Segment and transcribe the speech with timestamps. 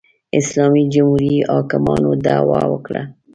[0.39, 3.01] اسلامي جمهوري حاکمانو دعوا وکړه